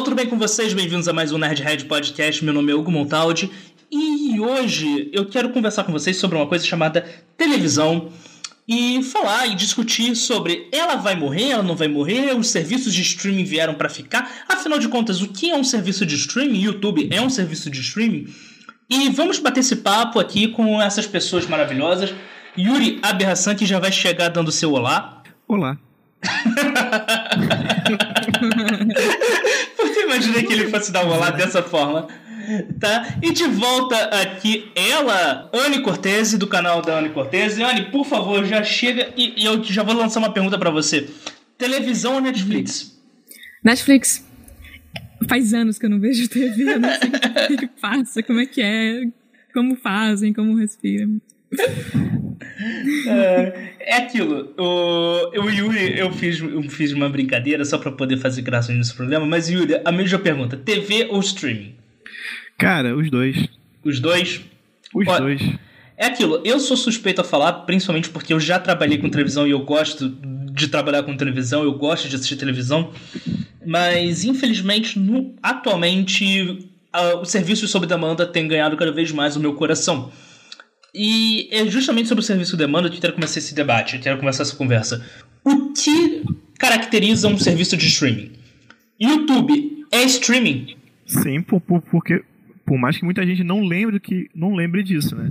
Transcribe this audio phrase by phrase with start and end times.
[0.00, 0.72] pessoal, tudo bem com vocês?
[0.72, 2.44] Bem-vindos a mais um Nerdhead Podcast.
[2.44, 3.50] Meu nome é Hugo Montaldi
[3.90, 7.04] e hoje eu quero conversar com vocês sobre uma coisa chamada
[7.36, 8.08] televisão
[8.66, 13.02] e falar e discutir sobre ela vai morrer, ela não vai morrer, os serviços de
[13.02, 14.44] streaming vieram para ficar.
[14.48, 16.60] Afinal de contas, o que é um serviço de streaming?
[16.60, 18.26] YouTube é um serviço de streaming?
[18.88, 22.12] E vamos bater esse papo aqui com essas pessoas maravilhosas.
[22.58, 25.22] Yuri Aberração que já vai chegar dando seu olá.
[25.46, 25.78] Olá.
[30.20, 32.06] Imaginei que ele fosse dar um olá dessa forma.
[32.78, 33.18] Tá?
[33.22, 37.62] E de volta aqui, ela, Anne Cortese, do canal da Anne Cortese.
[37.62, 41.08] Anne, por favor, já chega e, e eu já vou lançar uma pergunta para você.
[41.56, 42.98] Televisão ou Netflix?
[43.62, 44.26] Netflix.
[45.28, 48.46] Faz anos que eu não vejo TV, eu não sei o que passa, como é
[48.46, 49.02] que é,
[49.52, 51.20] como fazem, como respiram.
[53.08, 54.54] É, é aquilo.
[54.56, 58.94] O, o Yuri, eu fiz, eu fiz uma brincadeira só para poder fazer graça nesse
[58.94, 61.74] problema, mas Yuri, a mesma pergunta: TV ou streaming?
[62.58, 63.48] Cara, os dois.
[63.84, 64.40] Os dois?
[64.94, 65.40] Os dois.
[65.96, 69.50] É aquilo, eu sou suspeito a falar, principalmente porque eu já trabalhei com televisão e
[69.50, 72.90] eu gosto de trabalhar com televisão, eu gosto de assistir televisão,
[73.66, 79.40] mas infelizmente, no, atualmente, uh, os serviços sob demanda têm ganhado cada vez mais o
[79.40, 80.10] meu coração.
[80.94, 84.18] E é justamente sobre o serviço demanda que eu quero começar esse debate, eu quero
[84.18, 85.04] começar essa conversa.
[85.44, 86.24] O que
[86.58, 88.32] caracteriza um serviço de streaming?
[88.98, 90.76] YouTube é streaming?
[91.06, 92.22] Sim, por, por, porque
[92.66, 95.30] por mais que muita gente não lembre que não lembre disso, né?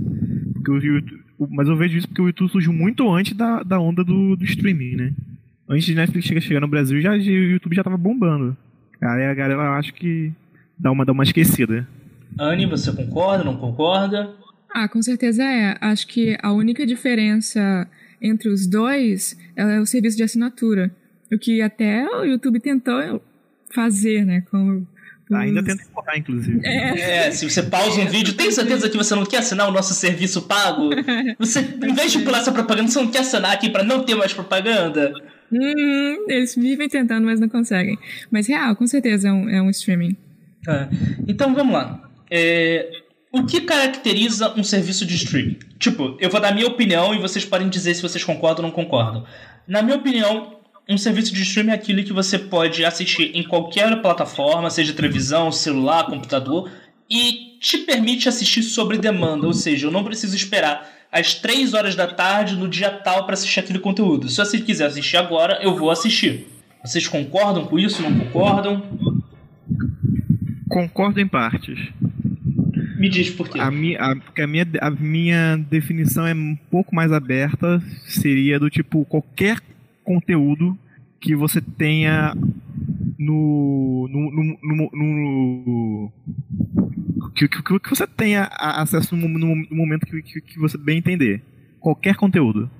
[0.54, 3.78] Porque o YouTube, mas eu vejo isso porque o YouTube surgiu muito antes da, da
[3.78, 5.12] onda do, do streaming, né?
[5.68, 8.56] Antes de Netflix chegar, chegar no Brasil, já, o YouTube já tava bombando.
[9.00, 10.32] Aí a galera acho que
[10.78, 11.88] dá uma, dá uma esquecida.
[12.38, 14.34] Anne, você concorda, não concorda?
[14.72, 15.76] Ah, com certeza é.
[15.80, 17.88] Acho que a única diferença
[18.20, 20.94] entre os dois é o serviço de assinatura.
[21.32, 23.22] O que até o YouTube tentou
[23.72, 24.42] fazer, né?
[24.50, 24.84] Com,
[25.32, 26.60] Ainda tenta empurrar, inclusive.
[26.64, 27.26] É.
[27.26, 27.30] é.
[27.30, 30.42] se você pausa um vídeo, tem certeza que você não quer assinar o nosso serviço
[30.42, 30.90] pago?
[31.38, 34.16] Você, em vez de pular essa propaganda, você não quer assinar aqui para não ter
[34.16, 35.12] mais propaganda?
[35.52, 37.96] Hum, eles vivem tentando, mas não conseguem.
[38.30, 40.16] Mas real, com certeza é um, é um streaming.
[40.64, 40.88] Tá.
[41.28, 42.10] Então vamos lá.
[42.28, 45.58] É, o que caracteriza um serviço de streaming?
[45.78, 48.74] Tipo, eu vou dar minha opinião e vocês podem dizer se vocês concordam ou não
[48.74, 49.24] concordam.
[49.68, 50.56] Na minha opinião,
[50.88, 55.52] um serviço de streaming é aquilo que você pode assistir em qualquer plataforma, seja televisão,
[55.52, 56.70] celular, computador,
[57.08, 61.94] e te permite assistir sobre demanda, ou seja, eu não preciso esperar às 3 horas
[61.94, 64.28] da tarde no dia tal para assistir aquele conteúdo.
[64.28, 66.48] Se você quiser assistir agora, eu vou assistir.
[66.84, 68.02] Vocês concordam com isso?
[68.02, 68.82] Não concordam?
[70.68, 71.78] Concordo em partes.
[73.00, 73.58] Me diz por quê.
[73.58, 77.82] A minha, a, a, minha, a minha definição é um pouco mais aberta.
[78.04, 79.58] Seria do tipo qualquer
[80.04, 80.78] conteúdo
[81.18, 82.34] que você tenha
[83.18, 84.06] no.
[84.06, 86.12] no, no, no, no
[87.34, 90.98] que, que, que, você tenha acesso no, no, no momento que, que, que você bem
[90.98, 91.42] entender.
[91.80, 92.70] Qualquer conteúdo.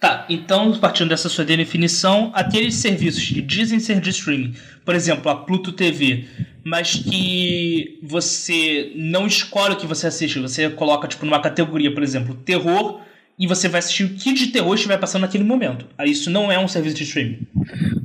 [0.00, 5.30] Tá, então, partindo dessa sua definição, aqueles serviços que dizem ser de streaming, por exemplo,
[5.30, 6.24] a Pluto TV,
[6.64, 12.02] mas que você não escolhe o que você assiste, você coloca tipo numa categoria, por
[12.02, 13.02] exemplo, terror,
[13.38, 15.84] e você vai assistir o que de terror estiver passando naquele momento.
[16.06, 17.46] Isso não é um serviço de streaming.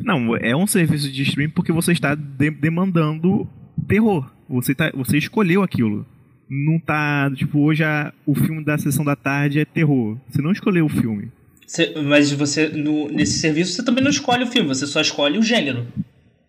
[0.03, 3.47] Não, é um serviço de streaming porque você está de demandando
[3.88, 4.29] terror.
[4.50, 6.05] Você, tá, você escolheu aquilo.
[6.50, 7.31] Não tá.
[7.35, 10.17] Tipo, hoje a, o filme da sessão da tarde é terror.
[10.29, 11.31] Você não escolheu o filme.
[11.67, 15.37] Cê, mas você, no, nesse serviço, você também não escolhe o filme, você só escolhe
[15.37, 15.87] o gênero.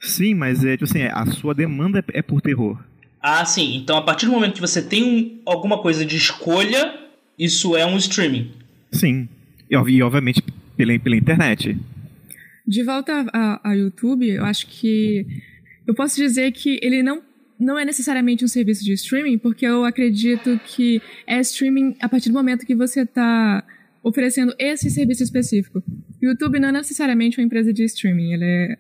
[0.01, 2.79] Sim, mas é tipo assim, a sua demanda é por terror.
[3.21, 3.77] Ah, sim.
[3.77, 6.95] Então, a partir do momento que você tem um, alguma coisa de escolha,
[7.39, 8.53] isso é um streaming.
[8.93, 9.29] Sim.
[9.71, 10.43] E, e obviamente
[10.77, 11.77] pela, pela internet.
[12.67, 13.27] De volta
[13.65, 15.27] ao YouTube, eu acho que
[15.87, 17.23] eu posso dizer que ele não
[17.59, 22.29] não é necessariamente um serviço de streaming, porque eu acredito que é streaming a partir
[22.29, 23.65] do momento que você está
[24.07, 25.83] oferecendo esse serviço específico.
[26.23, 28.79] O YouTube não é necessariamente uma empresa de streaming, ele é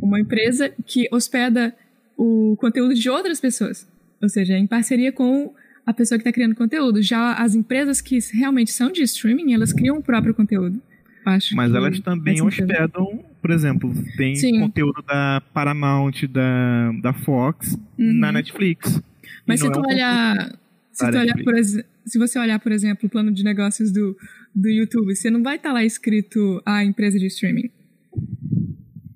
[0.00, 1.74] uma empresa que hospeda
[2.16, 3.88] o conteúdo de outras pessoas,
[4.22, 5.52] ou seja, em parceria com
[5.84, 7.02] a pessoa que está criando conteúdo.
[7.02, 10.80] Já as empresas que realmente são de streaming, elas criam o próprio conteúdo.
[11.26, 14.60] Acho Mas elas também hospedam, por exemplo, tem Sim.
[14.60, 18.12] conteúdo da Paramount, da, da Fox, uhum.
[18.14, 19.02] na Netflix.
[19.44, 20.58] Mas se tu, é olhar,
[20.92, 24.16] se tu olhar, por exemplo, se você olhar, por exemplo, o plano de negócios do,
[24.54, 27.70] do YouTube, você não vai estar tá lá escrito a empresa de streaming.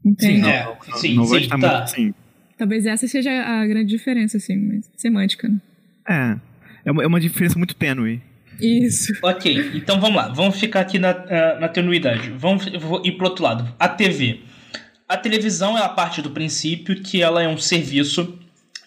[0.04, 0.42] Entende?
[0.42, 0.76] Sim, é.
[0.96, 1.68] sim, não, sim, vai estar tá.
[1.68, 2.14] muito assim.
[2.56, 5.48] Talvez essa seja a grande diferença, assim, mas semântica.
[5.48, 5.60] Né?
[6.08, 6.52] É.
[6.84, 8.20] É uma, é uma diferença muito tênue.
[8.60, 9.12] Isso.
[9.22, 10.28] Ok, então vamos lá.
[10.28, 11.12] Vamos ficar aqui na,
[11.58, 12.30] na tenuidade.
[12.36, 13.74] Vamos vou ir pro outro lado.
[13.78, 14.40] A TV.
[15.08, 18.38] a televisão ela parte do princípio que ela é um serviço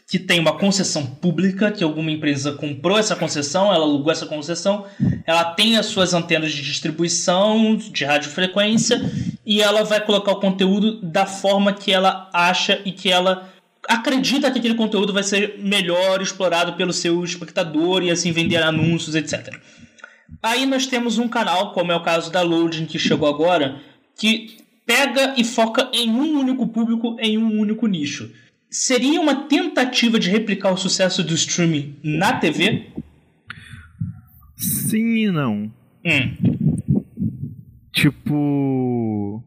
[0.07, 4.85] que tem uma concessão pública, que alguma empresa comprou essa concessão, ela alugou essa concessão,
[5.25, 9.01] ela tem as suas antenas de distribuição de radiofrequência
[9.43, 13.49] e ela vai colocar o conteúdo da forma que ela acha e que ela
[13.87, 19.15] acredita que aquele conteúdo vai ser melhor explorado pelo seu espectador e assim vender anúncios,
[19.15, 19.55] etc.
[20.41, 23.79] Aí nós temos um canal, como é o caso da Loading que chegou agora,
[24.15, 28.31] que pega e foca em um único público, em um único nicho.
[28.77, 32.87] Seria uma tentativa de replicar o sucesso do streaming na TV?
[34.57, 35.71] Sim e não.
[36.05, 37.01] Hum.
[37.93, 39.41] Tipo.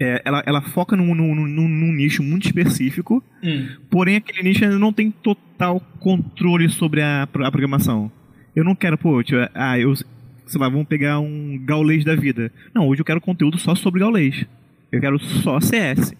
[0.00, 3.68] É, ela, ela foca num, num, num, num nicho muito específico, Hum.
[3.90, 8.10] porém aquele nicho ainda não tem total controle sobre a, a programação.
[8.56, 12.50] Eu não quero, pô, tipo, ah, eu, sei lá, vamos pegar um gaulês da vida.
[12.74, 14.46] Não, hoje eu quero conteúdo só sobre gaulês.
[14.90, 16.14] Eu quero só CS.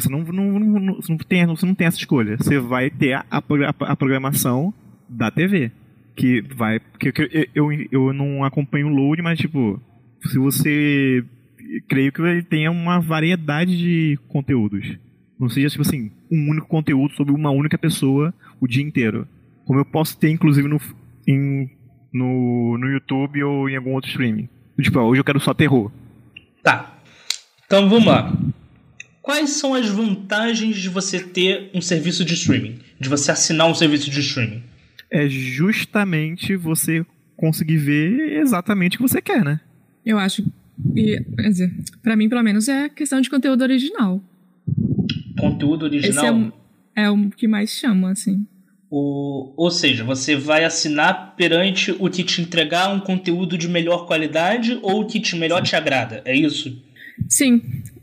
[0.00, 2.36] Você não, não, não, você não, tem, você não tem essa escolha.
[2.36, 3.42] Você vai ter a, a,
[3.80, 4.72] a programação
[5.08, 5.72] da TV.
[6.14, 6.80] Que vai.
[7.00, 9.80] Que, que eu, eu, não acompanho o load, mas tipo,
[10.26, 11.24] se você.
[11.88, 14.98] Creio que ele tenha uma variedade de conteúdos.
[15.38, 19.26] Não seja, tipo assim, um único conteúdo sobre uma única pessoa o dia inteiro.
[19.64, 20.80] Como eu posso ter, inclusive, no,
[21.26, 21.68] em,
[22.12, 24.48] no, no YouTube ou em algum outro streaming.
[24.80, 25.90] Tipo, hoje eu quero só terror.
[26.62, 26.98] Tá.
[27.66, 28.32] Então vamos lá.
[29.26, 32.78] Quais são as vantagens de você ter um serviço de streaming?
[33.00, 34.62] De você assinar um serviço de streaming?
[35.10, 37.04] É justamente você
[37.36, 39.58] conseguir ver exatamente o que você quer, né?
[40.04, 40.44] Eu acho.
[40.94, 41.74] E, quer dizer,
[42.04, 44.22] pra mim, pelo menos, é questão de conteúdo original.
[45.40, 46.24] Conteúdo Esse original?
[46.26, 46.52] é, um-
[46.94, 48.46] é o que mais chama, assim.
[48.88, 54.06] O, ou seja, você vai assinar perante o que te entregar um conteúdo de melhor
[54.06, 56.80] qualidade ou o que te melhor te agrada, é isso?
[57.28, 57.62] Sim,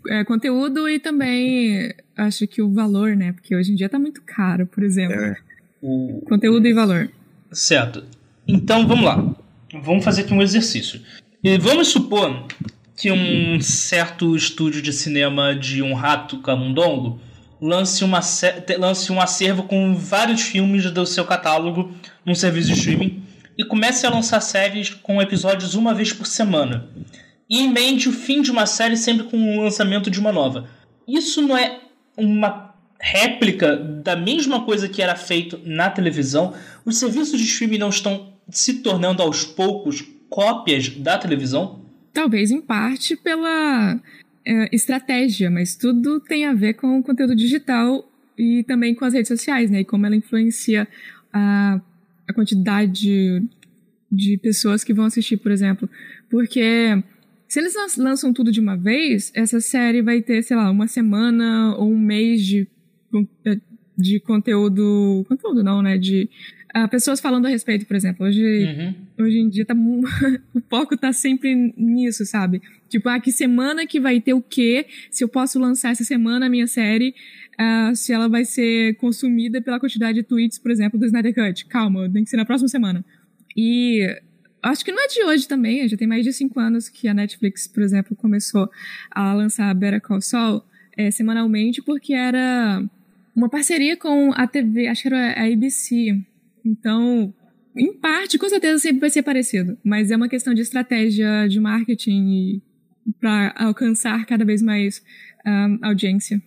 [0.10, 3.32] é, conteúdo e também acho que o valor, né?
[3.34, 5.20] Porque hoje em dia tá muito caro, por exemplo.
[5.20, 5.36] É.
[5.82, 7.10] O, Conteúdo e valor.
[7.52, 8.04] Certo.
[8.48, 9.36] Então vamos lá.
[9.82, 11.02] Vamos fazer aqui um exercício.
[11.44, 12.48] E vamos supor
[12.96, 17.20] que um certo estúdio de cinema de um rato camundongo
[17.60, 18.20] lance, uma,
[18.78, 21.92] lance um acervo com vários filmes do seu catálogo
[22.26, 23.24] num serviço de streaming
[23.58, 26.88] e comece a lançar séries com episódios uma vez por semana.
[27.50, 30.68] E emende o fim de uma série sempre com o lançamento de uma nova.
[31.08, 31.82] Isso não é
[32.18, 36.54] uma réplica da mesma coisa que era feito na televisão?
[36.86, 41.82] Os serviços de streaming não estão se tornando aos poucos cópias da televisão?
[42.14, 44.00] Talvez em parte pela
[44.46, 49.14] é, estratégia, mas tudo tem a ver com o conteúdo digital e também com as
[49.14, 49.82] redes sociais, né?
[49.82, 50.88] E como ela influencia
[51.32, 51.82] a,
[52.28, 53.44] a quantidade
[54.12, 55.90] de pessoas que vão assistir, por exemplo.
[56.30, 57.04] Porque
[57.54, 60.88] se eles lan- lançam tudo de uma vez, essa série vai ter, sei lá, uma
[60.88, 62.68] semana ou um mês de,
[63.46, 63.58] eh,
[63.98, 65.26] de conteúdo.
[65.30, 65.98] Conteúdo não, né?
[65.98, 66.30] De
[66.74, 68.26] ah, pessoas falando a respeito, por exemplo.
[68.26, 68.96] Hoje Uhum.
[69.26, 69.76] hoje em dia tá
[70.54, 72.60] o foco tá sempre nisso, sabe?
[72.90, 74.86] Tipo, ah, que semana que vai ter o quê?
[75.12, 77.14] Se eu posso lançar essa semana a minha série,
[77.58, 81.66] ah, se ela vai ser consumida pela quantidade de tweets, por exemplo, do Snyder Cut.
[81.68, 83.06] Calma, tem que ser na próxima semana.
[83.56, 84.08] E
[84.64, 87.14] acho que não é de hoje também, já tem mais de cinco anos que a
[87.14, 88.70] Netflix, por exemplo, começou
[89.12, 90.64] a lançar Better Call Saul
[90.98, 92.84] eh, semanalmente, porque era
[93.36, 96.20] uma parceria com a TV, acho que era a ABC.
[96.66, 97.34] Então,
[97.76, 101.60] em parte, com certeza sempre vai ser parecido, mas é uma questão de estratégia de
[101.60, 102.62] marketing
[103.20, 105.04] para alcançar cada vez mais
[105.46, 106.42] ah, audiência.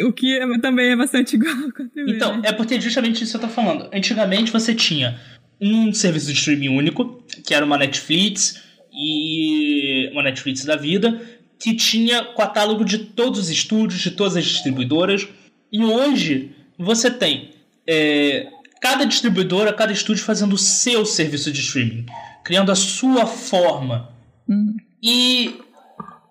[0.00, 2.12] O que é- também é bastante igual com a TV.
[2.12, 2.48] Então, né?
[2.48, 3.88] é porque justamente isso que eu tô falando.
[3.92, 5.18] Antigamente você tinha
[5.62, 8.60] um serviço de streaming único, que era uma Netflix
[8.92, 11.22] e uma Netflix da vida,
[11.58, 15.28] que tinha catálogo de todos os estúdios, de todas as distribuidoras.
[15.70, 17.50] E hoje você tem
[17.86, 18.48] é,
[18.80, 22.06] cada distribuidora, cada estúdio fazendo o seu serviço de streaming,
[22.42, 24.10] criando a sua forma.
[24.48, 24.76] Hum.
[25.00, 25.60] E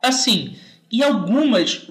[0.04, 0.56] assim,
[0.92, 1.88] e algumas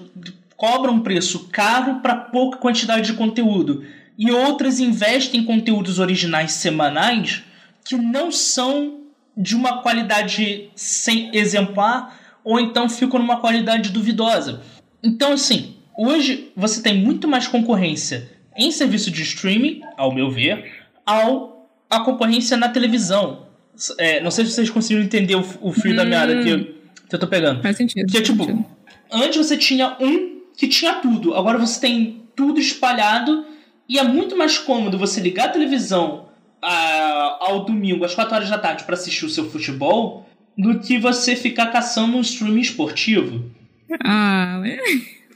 [0.55, 3.83] cobram um preço caro para pouca quantidade de conteúdo,
[4.17, 7.43] e outras investem em conteúdos originais semanais
[7.83, 9.01] que não são
[9.35, 14.61] de uma qualidade sem exemplar ou então ficam numa qualidade duvidosa.
[15.03, 20.71] Então, assim, hoje você tem muito mais concorrência em serviço de streaming, ao meu ver,
[21.05, 23.47] ao a concorrência na televisão.
[23.97, 26.63] É, não sei se vocês conseguiram entender o, o fio da meada que eu,
[27.09, 27.61] que eu tô pegando.
[27.61, 28.05] Faz sentido.
[28.05, 28.65] Porque, faz tipo, sentido.
[29.11, 31.33] antes você tinha um que tinha tudo.
[31.33, 33.45] Agora você tem tudo espalhado.
[33.87, 36.29] E é muito mais cômodo você ligar a televisão
[36.61, 40.97] ah, ao domingo, às 4 horas da tarde, para assistir o seu futebol, do que
[40.97, 43.49] você ficar caçando um streaming esportivo.
[44.03, 44.77] Ah, é.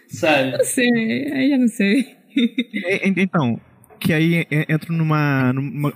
[0.08, 0.52] Sabe?
[0.58, 2.16] Não sei, aí eu não sei.
[3.18, 3.60] Então,
[4.00, 5.94] que aí entra numa, numa,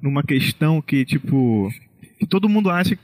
[0.00, 1.70] numa questão que, tipo,
[2.18, 2.98] que todo mundo acha,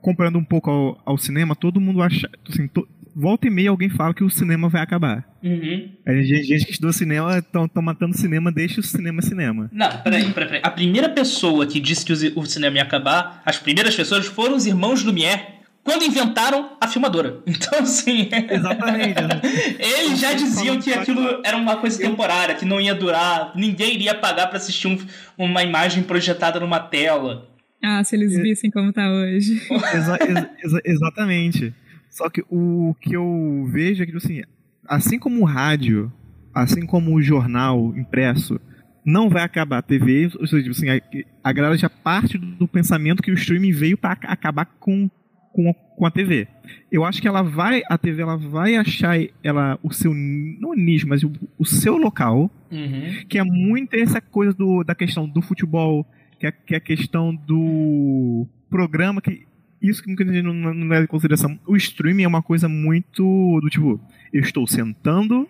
[0.00, 3.88] comparando um pouco ao, ao cinema, todo mundo acha, assim, to, volta e meia alguém
[3.88, 5.24] fala que o cinema vai acabar.
[5.42, 5.90] Uhum.
[6.06, 9.70] A gente, gente que estudou cinema estão matando o cinema, deixa o cinema cinema.
[9.72, 10.60] Não, peraí, peraí, peraí.
[10.62, 14.56] A primeira pessoa que disse que o, o cinema ia acabar, as primeiras pessoas foram
[14.56, 17.38] os irmãos Lumière quando inventaram a filmadora.
[17.46, 18.28] Então, assim.
[18.50, 19.20] Exatamente.
[19.78, 24.14] eles já diziam que aquilo era uma coisa temporária, que não ia durar, ninguém iria
[24.14, 24.98] pagar para assistir um,
[25.36, 27.48] uma imagem projetada numa tela.
[27.82, 29.60] Ah, se eles vissem como tá hoje.
[29.94, 30.18] Exa
[30.62, 31.74] exa exatamente.
[32.08, 34.42] Só que o que eu vejo é que, assim,
[34.86, 36.12] assim como o rádio,
[36.54, 38.60] assim como o jornal impresso,
[39.04, 41.00] não vai acabar a TV, ou seja, assim, a,
[41.42, 45.10] a galera já parte do, do pensamento que o streaming veio para acabar com,
[45.52, 46.46] com, com, a TV.
[46.90, 51.08] Eu acho que ela vai, a TV ela vai achar ela, o seu, não nicho,
[51.08, 53.24] mas o, o seu local, uhum.
[53.28, 56.06] que é muito essa coisa do, da questão do futebol,
[56.42, 59.46] que é, que é a questão do programa que
[59.80, 61.58] isso que muita gente não, não leva em consideração.
[61.66, 64.00] O streaming é uma coisa muito do tipo,
[64.32, 65.48] eu estou sentando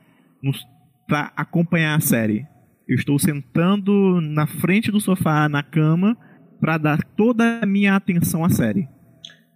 [1.07, 2.47] pra acompanhar a série.
[2.87, 6.17] Eu estou sentando na frente do sofá, na cama,
[6.61, 8.89] para dar toda a minha atenção à série.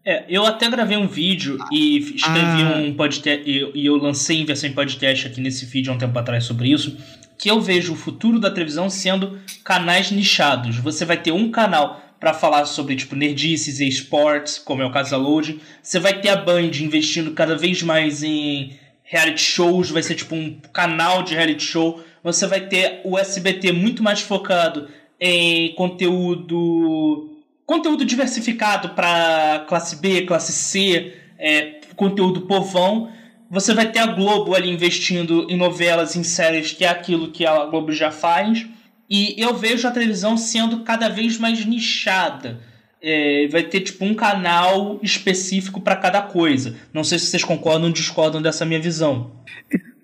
[0.08, 2.76] É, eu até gravei um vídeo e escrevi ah.
[2.78, 5.98] um podcast, e eu, eu lancei em versão em podcast aqui nesse vídeo há um
[5.98, 6.96] tempo atrás sobre isso,
[7.36, 10.76] que eu vejo o futuro da televisão sendo canais nichados.
[10.76, 14.92] Você vai ter um canal para falar sobre tipo nerdices e esportes, como é o
[14.92, 15.60] caso da Load.
[15.82, 20.36] Você vai ter a Band investindo cada vez mais em reality shows, vai ser tipo
[20.36, 22.00] um canal de reality show.
[22.22, 24.86] Você vai ter o SBT muito mais focado
[25.20, 27.35] em conteúdo
[27.66, 33.10] conteúdo diversificado para classe B, classe C, é, conteúdo povão.
[33.50, 37.44] Você vai ter a Globo ali investindo em novelas, em séries, que é aquilo que
[37.44, 38.66] a Globo já faz.
[39.10, 42.60] E eu vejo a televisão sendo cada vez mais nichada.
[43.02, 46.76] É, vai ter tipo um canal específico para cada coisa.
[46.92, 49.30] Não sei se vocês concordam ou discordam dessa minha visão.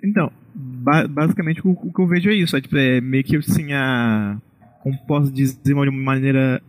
[0.04, 2.56] Então, ba basicamente o, o, que eu vejo é isso.
[2.56, 4.36] É, tipo, é meio que assim a.
[4.82, 6.62] Como posso dizer de uma maneira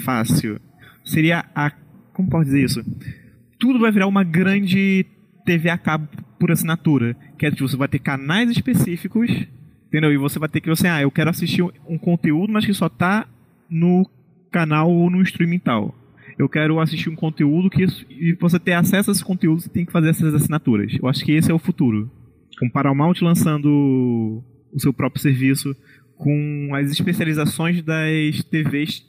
[0.00, 0.60] fácil?
[1.04, 1.70] Seria a.
[2.12, 2.84] Como posso dizer isso?
[3.58, 5.06] Tudo vai virar uma grande
[5.44, 7.16] TV a cabo por assinatura.
[7.38, 9.30] Que é você vai ter canais específicos
[9.88, 10.12] Entendeu?
[10.12, 12.90] E você vai ter que, assim, ah, eu quero assistir um conteúdo, mas que só
[12.90, 13.26] tá
[13.70, 14.08] no
[14.50, 15.94] canal ou no streaming tal.
[16.38, 19.86] Eu quero assistir um conteúdo que e você ter acesso a esse conteúdo, você tem
[19.86, 20.92] que fazer essas assinaturas.
[21.00, 22.10] Eu acho que esse é o futuro.
[22.60, 24.42] Com Paramount lançando
[24.72, 25.74] o seu próprio serviço,
[26.16, 29.06] com as especializações das TVs.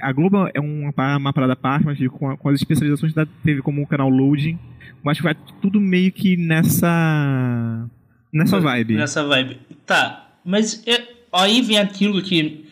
[0.00, 3.62] A Globo é uma, uma parada à parte, mas com, com as especializações da TV
[3.62, 4.58] como o canal Loading,
[5.04, 7.88] eu acho que vai tudo meio que nessa
[8.34, 8.94] Nessa vibe.
[8.96, 9.60] Nessa vibe.
[9.86, 12.64] Tá, mas é, aí vem aquilo que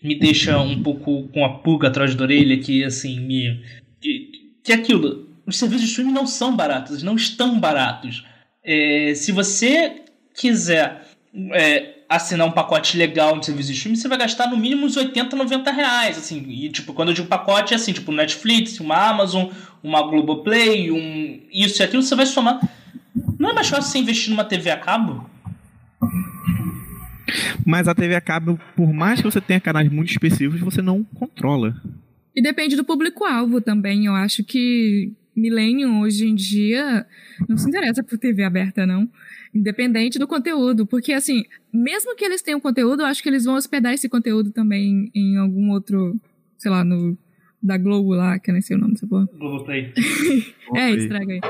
[0.00, 3.60] me deixa um pouco com a pulga atrás da orelha, que assim, me.
[4.00, 4.30] Que,
[4.62, 5.28] que é aquilo.
[5.44, 8.24] Os serviços de streaming não são baratos, não estão baratos.
[8.62, 10.02] É, se você
[10.38, 11.02] quiser
[11.52, 14.96] é, assinar um pacote legal de serviço de streaming, você vai gastar no mínimo uns
[14.96, 16.16] 80, 90 reais.
[16.16, 19.50] Assim, e tipo, quando eu digo pacote, é assim, tipo, Netflix, uma Amazon,
[19.82, 22.60] uma Globoplay, um isso e aquilo, você vai somar
[23.38, 25.28] não é mais fácil você investir numa TV a cabo?
[27.64, 31.04] Mas a TV a cabo, por mais que você tenha canais muito específicos, você não
[31.04, 31.80] controla.
[32.34, 34.06] E depende do público-alvo também.
[34.06, 37.06] Eu acho que Millennium hoje em dia
[37.48, 39.08] não se interessa por TV aberta, não.
[39.54, 40.86] Independente do conteúdo.
[40.86, 44.50] Porque, assim, mesmo que eles tenham conteúdo, eu acho que eles vão hospedar esse conteúdo
[44.50, 46.18] também em algum outro,
[46.56, 47.16] sei lá, no.
[47.60, 49.28] Da Globo lá, que eu nem sei o nome dessa porra.
[49.36, 49.92] Globoplay.
[50.76, 51.40] é, estraga aí.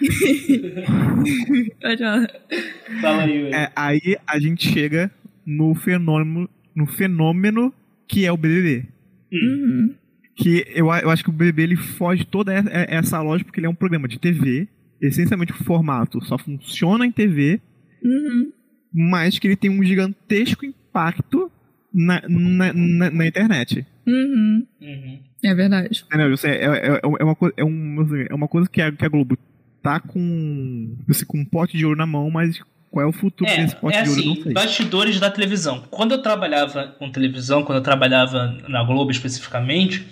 [3.00, 5.10] Fala aí, é, aí a gente chega
[5.44, 7.74] no fenômeno, no fenômeno
[8.06, 8.86] que é o BBB.
[9.32, 9.92] Uhum.
[10.34, 13.70] Que eu, eu acho que o BBB ele foge toda essa lógica porque ele é
[13.70, 14.68] um programa de TV.
[15.00, 17.60] Essencialmente o formato só funciona em TV.
[18.02, 18.52] Uhum.
[18.92, 21.50] Mas que ele tem um gigantesco impacto
[21.92, 23.86] na, na, na, na internet.
[24.06, 24.66] Uhum.
[24.80, 25.20] Uhum.
[25.44, 26.04] É verdade.
[26.12, 29.38] É, é, é, é, uma, é, um, é uma coisa que a, que a Globo
[29.82, 32.60] tá com, assim, com um pote de ouro na mão, mas
[32.90, 34.20] qual é o futuro é, desse pote é de ouro?
[34.20, 34.52] Assim, não sei.
[34.52, 35.84] Bastidores da televisão.
[35.90, 40.06] Quando eu trabalhava com televisão, quando eu trabalhava na Globo especificamente,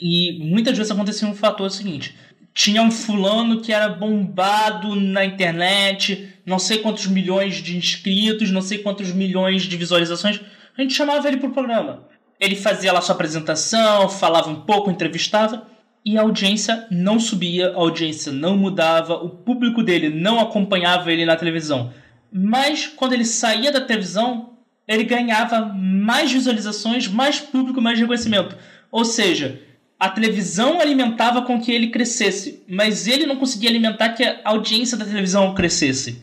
[0.00, 2.14] e muitas vezes acontecia um fator seguinte:
[2.54, 8.60] tinha um fulano que era bombado na internet, não sei quantos milhões de inscritos, não
[8.60, 10.40] sei quantos milhões de visualizações.
[10.76, 12.08] A gente chamava ele pro programa.
[12.40, 15.66] Ele fazia lá sua apresentação, falava um pouco, entrevistava.
[16.04, 21.26] e a audiência não subia, a audiência não mudava, o público dele não acompanhava ele
[21.26, 21.92] na televisão.
[22.32, 24.54] Mas quando ele saía da televisão,
[24.86, 28.56] ele ganhava mais visualizações, mais público, mais reconhecimento.
[28.90, 29.60] Ou seja,
[29.98, 34.96] a televisão alimentava com que ele crescesse, mas ele não conseguia alimentar que a audiência
[34.96, 36.22] da televisão crescesse.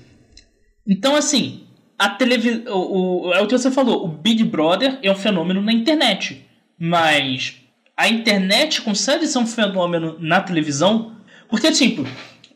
[0.88, 1.64] Então, assim,
[1.98, 3.34] a televisão.
[3.34, 6.46] É o que você falou, o Big Brother é um fenômeno na internet.
[6.78, 7.56] Mas
[7.98, 11.16] a internet consegue ser um fenômeno na televisão?
[11.50, 12.06] Porque, tipo,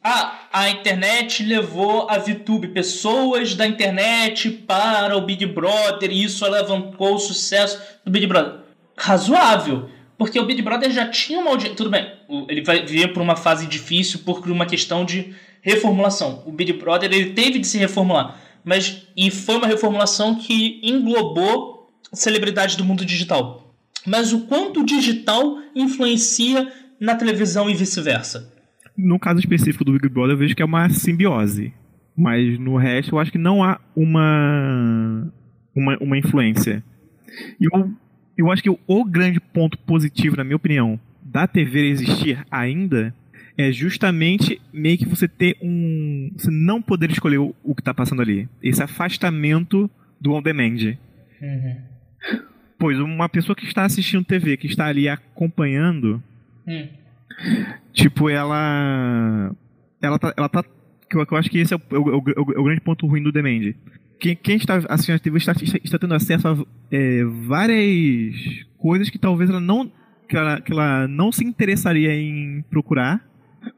[0.04, 6.46] a, a internet levou a VTube, pessoas da internet, para o Big Brother, e isso
[6.46, 8.60] alavancou o sucesso do Big Brother.
[8.98, 9.90] Razoável.
[10.20, 11.76] Porque o Big Brother já tinha uma audiência.
[11.76, 12.12] Tudo bem,
[12.48, 16.44] ele vai vir por uma fase difícil por uma questão de reformulação.
[16.46, 18.40] O Big Brother ele teve de se reformular.
[18.64, 23.70] Mas, e foi uma reformulação que englobou celebridades do mundo digital
[24.06, 28.52] mas o quanto o digital influencia na televisão e vice-versa.
[28.98, 31.74] No caso específico do Big Brother, eu vejo que é uma simbiose.
[32.16, 35.32] Mas no resto, eu acho que não há uma,
[35.74, 36.84] uma, uma influência.
[37.60, 37.92] E eu,
[38.40, 43.14] eu acho que o grande ponto positivo, na minha opinião, da TV existir ainda
[43.58, 46.32] é justamente meio que você ter um.
[46.38, 48.48] Você não poder escolher o, o que está passando ali.
[48.64, 49.92] Esse afastamento
[50.22, 50.96] do on-demand.
[51.42, 51.78] Uhum.
[52.78, 56.24] Pois, uma pessoa que está assistindo TV, que está ali acompanhando,
[56.66, 56.88] hum.
[57.92, 59.54] tipo, ela.
[60.02, 60.34] Ela tá.
[60.38, 60.64] Ela tá
[61.12, 63.06] eu, eu acho que esse é o, é o, é o, é o grande ponto
[63.06, 63.74] ruim do Demand.
[64.20, 66.58] Quem, quem está assistindo a TV está, está, tendo acesso a
[66.92, 68.36] é, várias
[68.78, 69.92] coisas que talvez ela não.
[70.28, 73.26] Que ela, que ela não se interessaria em procurar,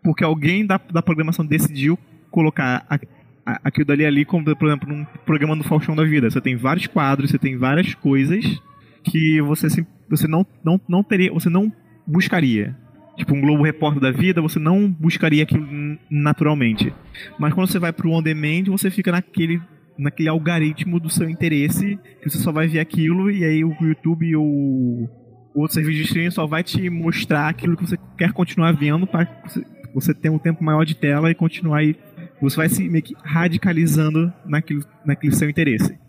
[0.04, 1.98] porque alguém da, da programação decidiu
[2.30, 3.00] colocar a,
[3.46, 6.30] a, aquilo dali ali, como, por exemplo, num programa do Faustão da Vida.
[6.30, 8.62] Você tem vários quadros, você tem várias coisas
[9.04, 11.72] que você, você não, não, não teria, você não
[12.06, 12.76] buscaria.
[13.16, 15.68] Tipo, um Globo Repórter da vida, você não buscaria aquilo
[16.10, 16.94] naturalmente.
[17.38, 19.62] Mas quando você vai pro on demand, você fica naquele
[19.98, 24.36] naquele algoritmo do seu interesse, que você só vai ver aquilo e aí o YouTube
[24.36, 24.46] ou
[25.54, 29.06] o outro serviço de streaming só vai te mostrar aquilo que você quer continuar vendo
[29.06, 29.28] para
[29.94, 31.96] você ter um tempo maior de tela e continuar aí.
[32.42, 36.00] Você vai se meio que radicalizando naquilo, naquele seu interesse.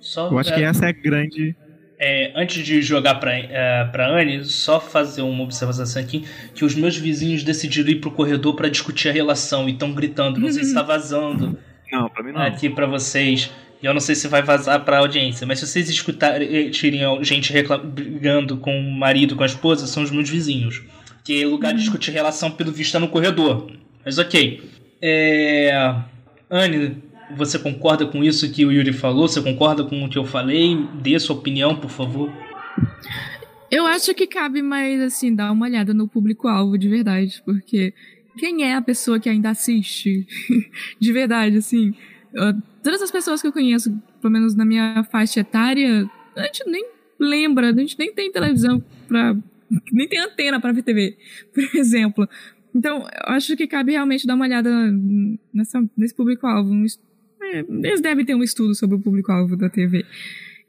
[0.00, 0.54] Só Eu acho é...
[0.54, 1.56] que essa é a grande
[2.04, 6.74] é, antes de jogar pra, é, pra Anne, só fazer uma observação aqui: que os
[6.74, 10.40] meus vizinhos decidiram ir pro corredor para discutir a relação e estão gritando.
[10.40, 11.56] Não sei se tá vazando.
[11.92, 12.40] Não, pra mim não.
[12.40, 13.50] Aqui pra vocês.
[13.82, 17.52] E eu não sei se vai vazar pra audiência, mas se vocês escutarem gente
[17.84, 20.82] brigando com o marido, com a esposa, são os meus vizinhos.
[21.24, 23.70] Que lugar de discutir relação, pelo visto, é no corredor.
[24.04, 24.62] Mas ok.
[25.00, 25.94] É.
[26.48, 26.96] Anne,
[27.36, 29.26] você concorda com isso que o Yuri falou?
[29.26, 30.86] Você concorda com o que eu falei?
[31.00, 32.32] Dê sua opinião, por favor.
[33.70, 37.94] Eu acho que cabe mais, assim, dar uma olhada no público-alvo de verdade, porque
[38.36, 40.26] quem é a pessoa que ainda assiste?
[40.98, 41.94] de verdade, assim.
[42.82, 46.84] todas as pessoas que eu conheço, pelo menos na minha faixa etária, a gente nem
[47.18, 49.36] lembra, a gente nem tem televisão pra.
[49.92, 51.16] nem tem antena para ver TV,
[51.52, 52.28] por exemplo.
[52.74, 54.70] Então, eu acho que cabe realmente dar uma olhada
[55.52, 56.72] nessa, nesse público-alvo.
[57.42, 60.06] É, eles devem ter um estudo sobre o público-alvo da TV.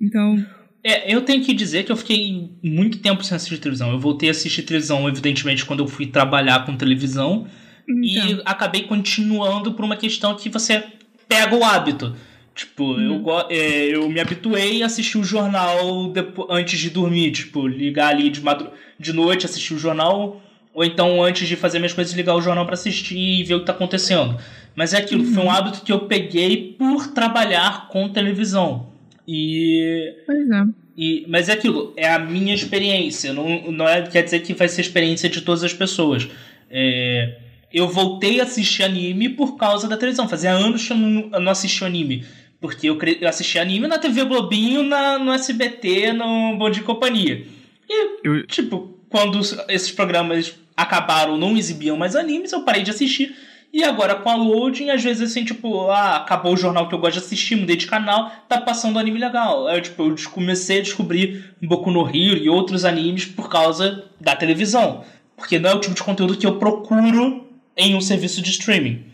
[0.01, 0.45] Então.
[0.83, 3.91] É, eu tenho que dizer que eu fiquei muito tempo sem assistir televisão.
[3.91, 7.47] Eu voltei a assistir televisão, evidentemente, quando eu fui trabalhar com televisão.
[7.87, 8.03] Então.
[8.03, 10.83] E acabei continuando por uma questão que você
[11.27, 12.15] pega o hábito.
[12.53, 13.23] Tipo, uhum.
[13.25, 17.31] eu, é, eu me habituei a assistir o jornal depois, antes de dormir.
[17.31, 18.69] Tipo, ligar ali de, madru
[18.99, 20.41] de noite, assistir o jornal.
[20.73, 23.59] Ou então, antes de fazer minhas coisas, ligar o jornal para assistir e ver o
[23.61, 24.37] que tá acontecendo.
[24.75, 25.33] Mas é aquilo, uhum.
[25.33, 25.51] foi um uhum.
[25.51, 28.92] hábito que eu peguei por trabalhar com televisão.
[29.27, 30.15] E.
[30.25, 30.63] Pois é.
[30.95, 33.33] E, mas é aquilo, é a minha experiência.
[33.33, 36.27] Não, não é, quer dizer que vai ser a experiência de todas as pessoas.
[36.69, 37.39] É,
[37.73, 40.29] eu voltei a assistir anime por causa da televisão.
[40.29, 42.23] Fazia anos que eu não, eu não assistia anime.
[42.61, 47.45] Porque eu, eu assisti anime na TV Globinho, na, no SBT, no Bom de Companhia.
[47.89, 48.45] E, eu...
[48.45, 53.35] tipo, quando esses programas acabaram, não exibiam mais animes, eu parei de assistir
[53.73, 56.99] e agora com a loading, às vezes assim, tipo, ah, acabou o jornal que eu
[56.99, 59.65] gosto de assistir, mudei de canal, tá passando anime legal.
[59.67, 64.35] Aí, tipo, eu comecei a descobrir Boku no Hero e outros animes por causa da
[64.35, 65.03] televisão.
[65.35, 69.05] Porque não é o tipo de conteúdo que eu procuro em um serviço de streaming.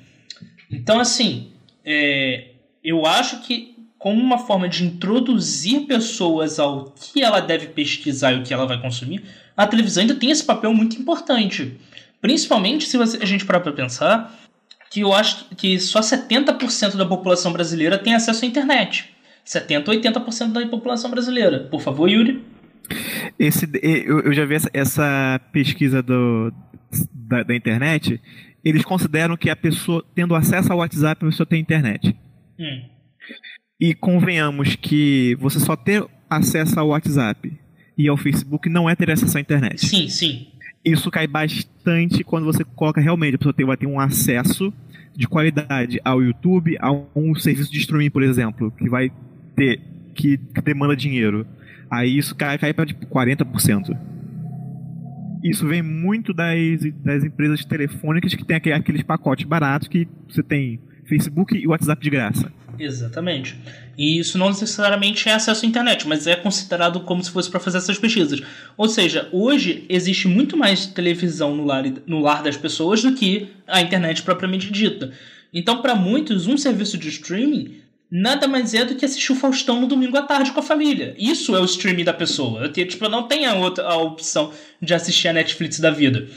[0.69, 1.53] Então, assim,
[1.85, 2.49] é,
[2.83, 8.39] eu acho que como uma forma de introduzir pessoas ao que ela deve pesquisar e
[8.39, 9.23] o que ela vai consumir,
[9.55, 11.77] a televisão ainda tem esse papel muito importante.
[12.21, 14.48] Principalmente se a gente parar para pensar
[14.89, 19.09] que eu acho que só 70% da população brasileira tem acesso à internet.
[19.45, 21.67] 70 ou 80% da população brasileira.
[21.71, 22.43] Por favor, Yuri.
[23.37, 26.51] Esse, eu, eu já vi essa, essa pesquisa do,
[27.13, 28.19] da, da, internet,
[28.63, 32.15] eles consideram que a pessoa, tendo acesso ao WhatsApp, a pessoa tem internet.
[32.59, 32.81] Hum.
[33.79, 37.51] E convenhamos que você só ter acesso ao WhatsApp
[37.97, 39.85] e ao Facebook não é ter acesso à internet.
[39.85, 40.47] Sim, sim.
[40.83, 44.73] Isso cai bastante quando você coloca realmente, a pessoa vai ter um acesso
[45.15, 49.11] de qualidade ao YouTube, a um serviço de streaming, por exemplo, que vai
[49.55, 49.81] ter
[50.15, 51.45] que demanda dinheiro.
[51.89, 53.97] Aí isso cai, cai para tipo 40%.
[55.43, 56.57] Isso vem muito das,
[57.03, 62.09] das empresas telefônicas que tem aqueles pacotes baratos que você tem Facebook e WhatsApp de
[62.09, 62.51] graça.
[62.79, 63.55] Exatamente.
[63.97, 67.59] E isso não necessariamente é acesso à internet, mas é considerado como se fosse para
[67.59, 68.41] fazer essas pesquisas.
[68.77, 73.49] Ou seja, hoje existe muito mais televisão no lar, no lar das pessoas do que
[73.67, 75.11] a internet propriamente dita.
[75.53, 79.79] Então, para muitos, um serviço de streaming nada mais é do que assistir o Faustão
[79.81, 81.15] no domingo à tarde com a família.
[81.17, 82.61] Isso é o streaming da pessoa.
[82.61, 86.27] Eu, tipo, não tem a, outra, a opção de assistir a Netflix da vida.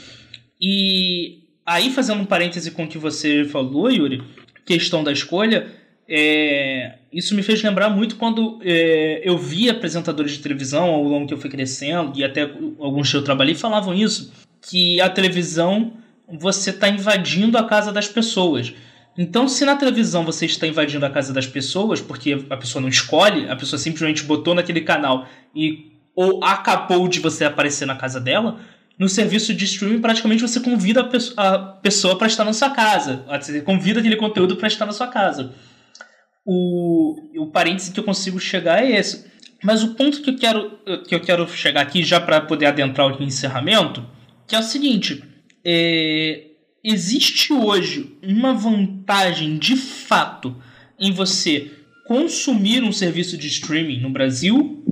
[0.61, 4.21] E aí, fazendo um parêntese com o que você falou, Yuri,
[4.65, 5.67] questão da escolha,
[6.07, 11.27] é, isso me fez lembrar muito quando é, eu vi apresentadores de televisão ao longo
[11.27, 12.41] que eu fui crescendo, e até
[12.79, 15.93] alguns que eu trabalhei falavam isso, que a televisão
[16.27, 18.73] você está invadindo a casa das pessoas.
[19.17, 22.89] Então, se na televisão você está invadindo a casa das pessoas, porque a pessoa não
[22.89, 28.19] escolhe, a pessoa simplesmente botou naquele canal e ou acabou de você aparecer na casa
[28.19, 28.59] dela,
[28.97, 33.25] no serviço de streaming praticamente você convida a pessoa para estar na sua casa.
[33.41, 35.53] Você convida aquele conteúdo para estar na sua casa.
[36.45, 39.25] O, o parêntese que eu consigo chegar é esse.
[39.63, 43.07] Mas o ponto que eu quero, que eu quero chegar aqui, já para poder adentrar
[43.07, 44.05] o encerramento,
[44.45, 45.23] que é o seguinte:
[45.65, 46.47] é,
[46.83, 50.55] existe hoje uma vantagem de fato
[50.99, 51.71] em você
[52.05, 54.83] consumir um serviço de streaming no Brasil?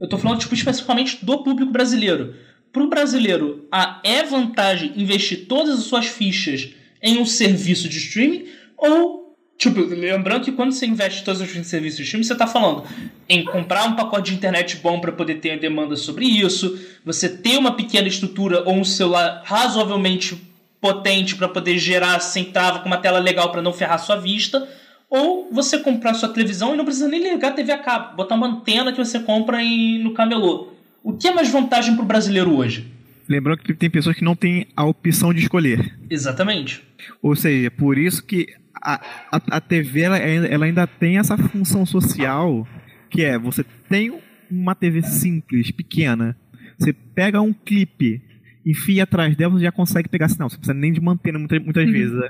[0.00, 2.34] Eu estou falando tipo, especificamente do público brasileiro.
[2.72, 7.98] Para o brasileiro, a é vantagem investir todas as suas fichas em um serviço de
[7.98, 8.46] streaming?
[8.76, 9.21] Ou,
[9.62, 12.48] tipo, lembrando que quando você investe todas as fichas em serviço de streaming, você está
[12.48, 12.84] falando
[13.28, 17.58] em comprar um pacote de internet bom para poder ter demanda sobre isso, você ter
[17.58, 20.36] uma pequena estrutura ou um celular razoavelmente
[20.80, 24.68] potente para poder gerar sem trava com uma tela legal para não ferrar sua vista,
[25.08, 28.34] ou você comprar sua televisão e não precisa nem ligar a TV a cabo, botar
[28.34, 30.72] uma antena que você compra em, no camelô.
[31.04, 32.90] O que é mais vantagem para o brasileiro hoje?
[33.28, 35.98] Lembrando que tem pessoas que não têm a opção de escolher.
[36.10, 36.82] Exatamente.
[37.20, 38.94] Ou seja, por isso que a,
[39.30, 42.66] a, a TV ela, ela ainda tem essa função social
[43.08, 44.18] que é você tem
[44.50, 46.36] uma TV simples, pequena,
[46.78, 48.22] você pega um clipe
[48.64, 50.48] enfia atrás dela, você já consegue pegar sinal.
[50.48, 51.92] Você precisa nem de manter muitas, muitas uhum.
[51.92, 52.14] vezes.
[52.14, 52.28] Né?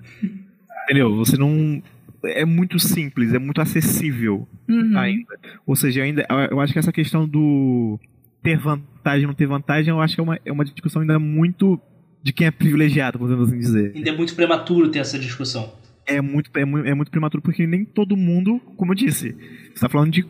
[0.85, 1.15] Entendeu?
[1.17, 1.83] Você não.
[2.25, 4.97] É muito simples, é muito acessível uhum.
[4.97, 5.39] ainda.
[5.67, 7.99] Ou seja, ainda, eu acho que essa questão do
[8.43, 11.81] ter vantagem não ter vantagem, eu acho que é uma, é uma discussão ainda muito
[12.23, 13.93] de quem é privilegiado, podemos assim dizer.
[13.95, 15.73] Ainda é muito prematuro ter essa discussão.
[16.07, 19.73] É muito, é muito, é muito prematuro porque nem todo mundo, como eu disse, você
[19.75, 20.25] está falando de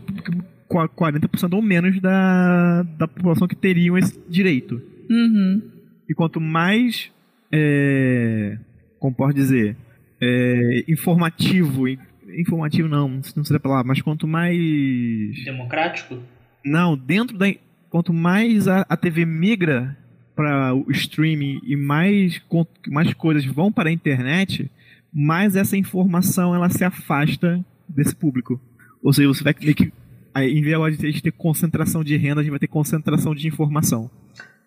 [0.68, 4.80] 40% ou menos da, da população que teriam esse direito.
[5.10, 5.62] Uhum.
[6.08, 7.10] E quanto mais,
[7.50, 8.58] é,
[8.98, 9.76] como pode dizer,
[10.20, 15.44] é, informativo, informativo não, não seria a palavra, mas quanto mais...
[15.44, 16.18] Democrático?
[16.64, 17.46] Não, dentro da...
[17.92, 19.94] Quanto mais a, a TV migra
[20.34, 22.40] para o streaming e mais,
[22.88, 24.70] mais coisas vão para a internet,
[25.12, 28.58] mais essa informação ela se afasta desse público.
[29.02, 29.92] Ou seja, você vai ter que,
[30.34, 34.10] em vez de ter concentração de renda, a gente vai ter concentração de informação.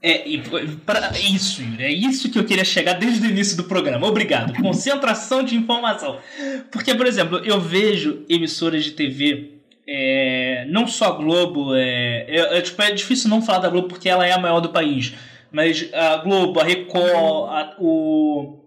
[0.03, 0.39] É, e
[0.85, 4.05] pra, isso, Yuri, é isso que eu queria chegar desde o início do programa.
[4.05, 4.53] Obrigado.
[4.61, 6.19] Concentração de informação.
[6.71, 9.53] Porque, por exemplo, eu vejo emissoras de TV,
[9.87, 10.34] é,
[10.67, 14.09] não só a Globo, é, é, é, tipo, é difícil não falar da Globo porque
[14.09, 15.13] ela é a maior do país,
[15.51, 18.59] mas a Globo, a Record, a, o,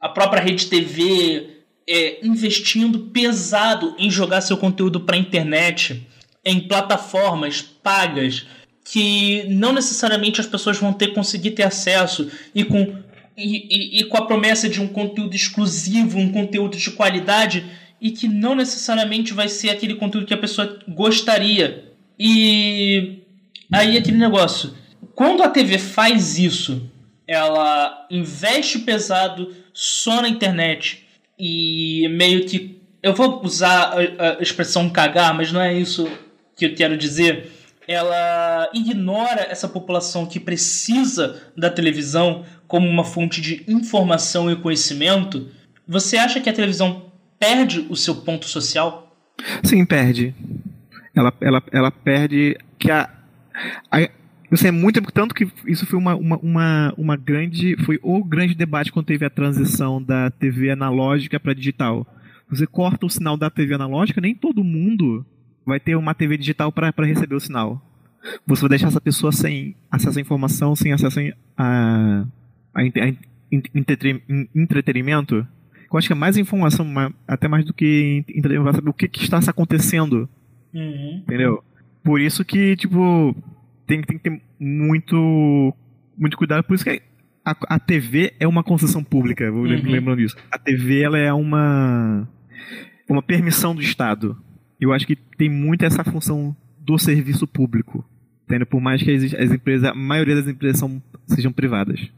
[0.00, 1.58] a própria Rede TV
[1.88, 6.06] é, investindo pesado em jogar seu conteúdo para a internet,
[6.44, 8.46] em plataformas pagas
[8.84, 12.96] que não necessariamente as pessoas vão ter conseguir ter acesso e com,
[13.36, 17.66] e, e, e com a promessa de um conteúdo exclusivo, um conteúdo de qualidade
[18.00, 21.92] e que não necessariamente vai ser aquele conteúdo que a pessoa gostaria.
[22.18, 23.22] E
[23.72, 24.74] aí aquele negócio.
[25.14, 26.90] Quando a TV faz isso,
[27.26, 31.04] ela investe pesado só na internet
[31.38, 32.78] e meio que.
[33.02, 36.08] Eu vou usar a, expressão cagar, mas não é isso
[36.56, 37.52] que eu quero dizer
[37.88, 45.48] ela ignora essa população que precisa da televisão como uma fonte de informação e conhecimento,
[45.86, 47.07] você acha que a televisão
[47.38, 49.16] perde o seu ponto social?
[49.62, 50.34] Sim, perde.
[51.14, 53.08] Ela, ela, ela perde que a,
[53.90, 54.08] a
[54.50, 58.54] Isso é muito tanto que isso foi uma, uma, uma, uma grande foi o grande
[58.54, 62.06] debate quando teve a transição da TV analógica para digital.
[62.50, 65.24] Você corta o sinal da TV analógica, nem todo mundo
[65.66, 67.82] vai ter uma TV digital para receber o sinal.
[68.46, 71.20] Você vai deixar essa pessoa sem acesso à informação, sem acesso
[71.56, 72.24] a,
[72.74, 72.82] a, a
[74.54, 75.46] entretenimento.
[75.90, 76.86] Eu acho que é mais informação,
[77.26, 78.24] até mais do que
[78.62, 80.28] vai saber o que, que está acontecendo.
[80.74, 81.22] Uhum.
[81.22, 81.64] Entendeu?
[82.04, 83.34] Por isso que, tipo,
[83.86, 85.74] tem, tem que ter muito,
[86.16, 86.62] muito cuidado.
[86.64, 87.02] Por isso que
[87.44, 89.82] a, a TV é uma concessão pública, vou uhum.
[89.82, 90.36] lembrando disso.
[90.50, 92.28] A TV ela é uma,
[93.08, 94.36] uma permissão do Estado.
[94.80, 98.04] Eu acho que tem muito essa função do serviço público.
[98.44, 98.66] Entendeu?
[98.66, 102.08] Por mais que as, as empresas, a maioria das empresas são, sejam privadas.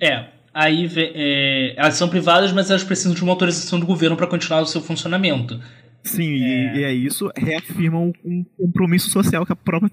[0.00, 4.26] É, aí é, elas são privadas, mas elas precisam de uma autorização do governo para
[4.26, 5.60] continuar o seu funcionamento.
[6.02, 6.76] Sim, é...
[6.76, 9.90] E, e é isso reafirma um, um compromisso social que a própria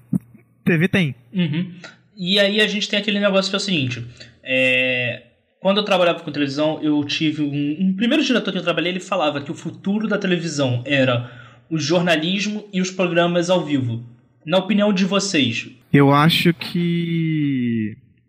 [0.64, 1.14] TV tem.
[1.34, 1.70] Uhum.
[2.16, 4.06] E aí a gente tem aquele negócio que é o seguinte:
[4.42, 5.24] é,
[5.60, 9.00] quando eu trabalhava com televisão, eu tive um, um primeiro diretor que eu trabalhei, ele
[9.00, 11.30] falava que o futuro da televisão era
[11.68, 14.02] o jornalismo e os programas ao vivo.
[14.46, 15.68] Na opinião de vocês?
[15.92, 17.73] Eu acho que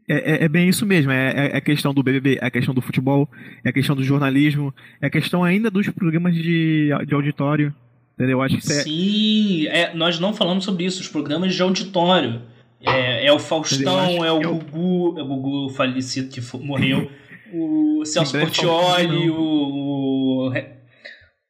[0.08, 1.12] é, é, é, bem isso mesmo.
[1.12, 3.28] É, é, a questão do BBB, é a questão do futebol,
[3.64, 7.74] é a questão do jornalismo, é a questão ainda dos programas de, de auditório.
[8.14, 8.38] Entendeu?
[8.38, 8.84] Eu acho que é...
[8.84, 11.02] Sim, é, nós não falamos sobre isso.
[11.02, 12.42] Os programas de auditório.
[12.82, 17.10] É, é o Faustão, é o Gugu, é o Gugu falecido que morreu,
[17.52, 20.52] o Celso Portioli, o,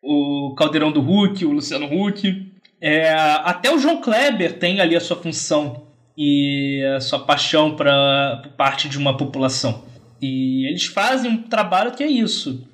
[0.02, 2.54] o, o Caldeirão do Hulk, o Luciano Huck.
[2.80, 5.85] É, até o João Kleber tem ali a sua função
[6.18, 9.84] e a sua paixão para parte de uma população.
[10.22, 12.68] E eles fazem um trabalho que é isso.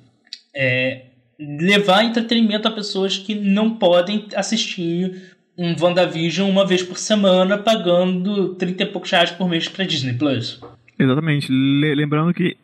[0.54, 1.06] É
[1.38, 8.54] levar entretenimento a pessoas que não podem assistir um WandaVision uma vez por semana pagando
[8.54, 10.60] 30 e poucos reais por mês para Disney Plus.
[10.98, 11.50] Exatamente.
[11.50, 12.56] lembrando que.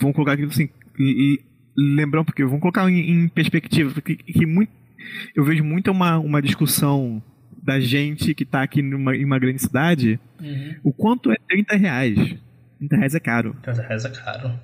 [0.00, 0.68] Vamos colocar aqui assim.
[1.76, 4.72] Lembrando, porque vamos colocar em, em perspectiva, porque que muito,
[5.34, 7.22] eu vejo muito uma, uma discussão
[7.66, 10.74] da gente que está aqui numa, em uma grande cidade, uhum.
[10.84, 12.36] o quanto é 30 reais.
[12.78, 13.56] 30 reais é caro.
[13.62, 14.60] 30 reais é caro.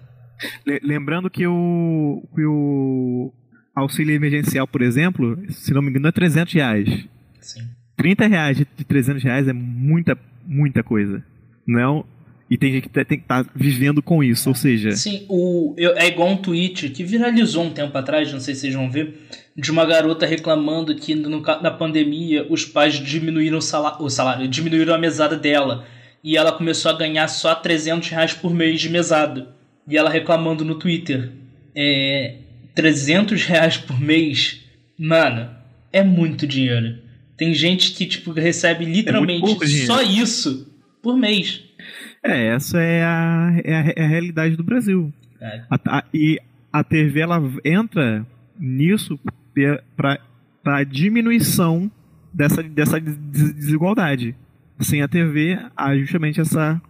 [0.83, 3.33] Lembrando que o, que o
[3.75, 7.07] auxílio emergencial, por exemplo, se não me engano, é 300 reais.
[7.41, 7.69] Sim.
[7.97, 11.25] 30 reais de 300 reais é muita, muita coisa.
[11.67, 12.07] Não
[12.53, 14.93] e tem gente que tem que estar tá vivendo com isso, ou seja.
[14.93, 18.61] Sim, o, eu, é igual um tweet que viralizou um tempo atrás, não sei se
[18.61, 19.15] vocês vão ver,
[19.57, 24.49] de uma garota reclamando que no, na pandemia os pais diminuíram o salário, o salário,
[24.49, 25.87] diminuíram a mesada dela.
[26.25, 29.49] E ela começou a ganhar só 300 reais por mês de mesada.
[29.89, 31.33] E ela reclamando no Twitter.
[31.75, 32.37] É,
[32.75, 34.61] 300 reais por mês,
[34.99, 35.51] mano,
[35.93, 36.99] é muito dinheiro.
[37.37, 41.63] Tem gente que tipo recebe literalmente é só isso por mês.
[42.23, 45.13] É, essa é a, é a, é a realidade do Brasil.
[45.41, 45.63] É.
[45.69, 46.39] A, a, e
[46.73, 48.25] a TV ela entra
[48.59, 49.19] nisso
[49.97, 50.19] para
[50.65, 51.91] a diminuição
[52.33, 54.35] dessa, dessa desigualdade.
[54.81, 56.81] Sem a TV, há justamente essa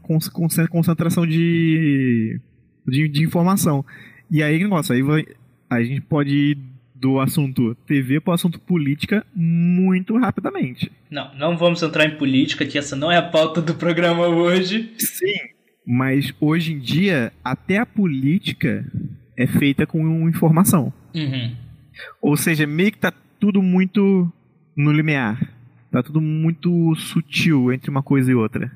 [0.70, 2.40] concentração de,
[2.86, 3.84] de, de informação.
[4.30, 5.26] E aí, negócio, aí vai,
[5.68, 6.58] a gente pode ir
[6.94, 10.90] do assunto TV para o assunto política muito rapidamente.
[11.10, 14.92] Não, não vamos entrar em política, que essa não é a pauta do programa hoje.
[14.98, 15.34] Sim,
[15.84, 18.86] mas hoje em dia, até a política
[19.36, 20.92] é feita com informação.
[21.14, 21.56] Uhum.
[22.20, 24.30] Ou seja, meio que tá tudo muito
[24.76, 25.40] no limiar.
[25.90, 28.70] Tá tudo muito sutil entre uma coisa e outra.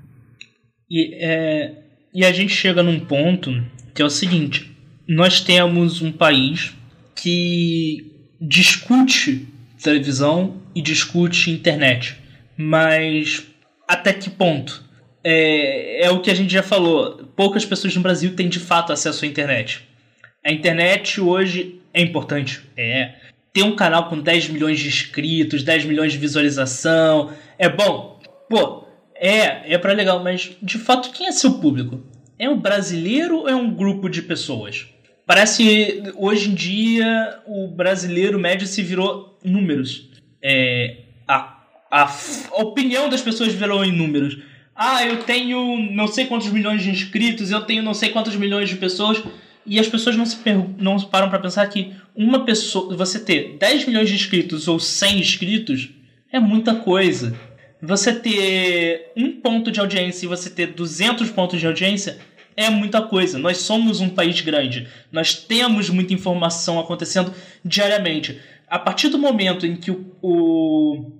[0.90, 1.72] E, é,
[2.14, 4.70] e a gente chega num ponto que é o seguinte:
[5.08, 6.74] nós temos um país
[7.14, 9.48] que discute
[9.82, 12.16] televisão e discute internet.
[12.56, 13.46] Mas
[13.88, 14.84] até que ponto?
[15.24, 17.24] É, é o que a gente já falou.
[17.34, 19.82] Poucas pessoas no Brasil têm de fato acesso à internet.
[20.44, 22.60] A internet hoje é importante.
[22.76, 23.14] É.
[23.54, 27.32] Ter um canal com 10 milhões de inscritos, 10 milhões de visualização.
[27.58, 28.20] É bom.
[28.50, 32.04] Pô, é, é para legal, mas de fato quem é seu público?
[32.38, 34.86] É um brasileiro ou é um grupo de pessoas?
[35.24, 40.10] Parece hoje em dia o brasileiro médio se virou números.
[40.42, 44.38] É, a, a, a opinião das pessoas virou em números.
[44.74, 48.68] Ah, eu tenho não sei quantos milhões de inscritos, eu tenho não sei quantos milhões
[48.68, 49.22] de pessoas.
[49.66, 50.38] E as pessoas não se
[50.78, 55.18] não param para pensar que uma pessoa, você ter 10 milhões de inscritos ou 100
[55.18, 55.90] inscritos
[56.32, 57.36] é muita coisa.
[57.82, 62.18] Você ter um ponto de audiência e você ter 200 pontos de audiência
[62.56, 63.38] é muita coisa.
[63.38, 64.88] Nós somos um país grande.
[65.12, 68.40] Nós temos muita informação acontecendo diariamente.
[68.68, 71.12] A partir do momento em que o, o,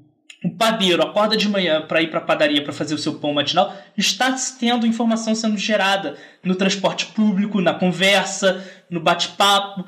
[0.46, 3.34] o padeiro acorda de manhã para ir para a padaria para fazer o seu pão
[3.34, 9.84] matinal, está tendo informação sendo gerada no transporte público, na conversa, no bate-papo,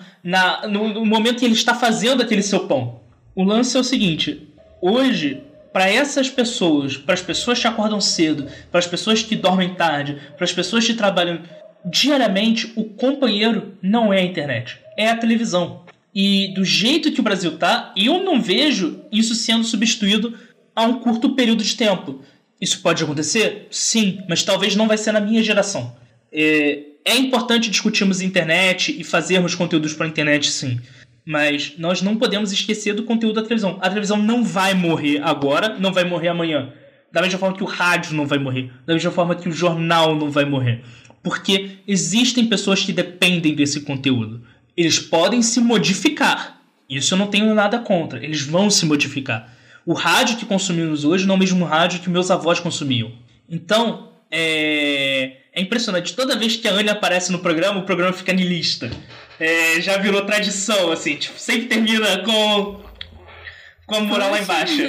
[0.69, 3.01] no, no momento que ele está fazendo aquele seu pão.
[3.37, 4.49] O lance é o seguinte:
[4.83, 9.75] hoje para essas pessoas, para as pessoas que acordam cedo, para as pessoas que dormem
[9.75, 11.41] tarde, para as pessoas que trabalham
[11.85, 15.87] diariamente, o companheiro não é a internet, é a televisão.
[16.15, 20.35] E do jeito que o Brasil tá, eu não vejo isso sendo substituído
[20.79, 22.21] a um curto período de tempo.
[22.61, 23.67] Isso pode acontecer?
[23.69, 25.97] Sim, mas talvez não vai ser na minha geração.
[26.33, 30.79] É, é importante discutirmos internet e fazermos conteúdos para a internet, sim.
[31.27, 33.77] Mas nós não podemos esquecer do conteúdo da televisão.
[33.81, 36.73] A televisão não vai morrer agora, não vai morrer amanhã.
[37.13, 38.71] Da mesma forma que o rádio não vai morrer.
[38.87, 40.83] Da mesma forma que o jornal não vai morrer.
[41.25, 44.45] Porque existem pessoas que dependem desse conteúdo.
[44.77, 46.61] Eles podem se modificar.
[46.89, 48.23] Isso eu não tenho nada contra.
[48.25, 49.58] Eles vão se modificar.
[49.89, 53.11] O rádio que consumimos hoje não é o mesmo rádio que meus avós consumiam.
[53.49, 56.15] Então, é, é impressionante.
[56.15, 58.91] Toda vez que a Anya aparece no programa, o programa fica niilista
[59.41, 62.83] é, já virou tradição, assim, tipo, sempre termina com,
[63.87, 64.83] com a moral lá embaixo.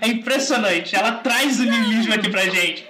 [0.00, 2.84] É impressionante, ela traz o niilismo aqui pra gente.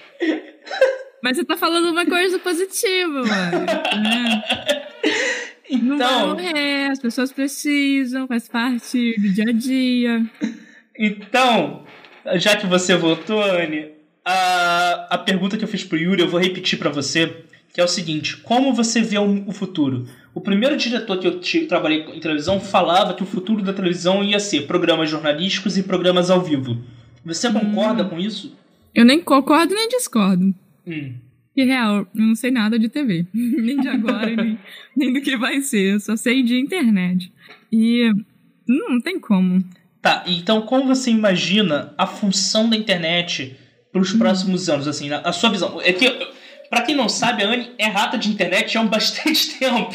[1.23, 3.67] Mas você tá falando uma coisa positiva, mano.
[5.71, 10.27] Então, não vai morrer, as pessoas precisam, faz parte do dia a dia.
[10.99, 11.85] Então,
[12.35, 13.89] já que você voltou, Anne,
[14.25, 17.85] a, a pergunta que eu fiz pro Yuri eu vou repetir para você, que é
[17.85, 20.07] o seguinte: como você vê o, o futuro?
[20.35, 24.41] O primeiro diretor que eu trabalhei em televisão falava que o futuro da televisão ia
[24.41, 26.79] ser programas jornalísticos e programas ao vivo.
[27.25, 28.09] Você concorda hum.
[28.09, 28.57] com isso?
[28.95, 30.55] Eu nem concordo nem discordo.
[30.87, 31.15] Hum.
[31.55, 33.27] E real, eu não sei nada de TV.
[33.33, 34.59] nem de agora, nem,
[34.97, 35.95] nem do que vai ser.
[35.95, 37.31] Eu só sei de internet.
[37.71, 38.11] E
[38.67, 39.63] não, não tem como.
[40.03, 43.57] Tá, então como você imagina a função da internet
[43.91, 44.19] para os hum.
[44.19, 45.81] próximos anos, assim, a sua visão?
[45.81, 46.33] É que
[46.73, 49.93] Pra quem não sabe, a Anne é rata de internet há um bastante tempo.